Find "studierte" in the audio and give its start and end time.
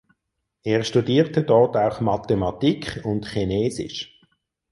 0.83-1.43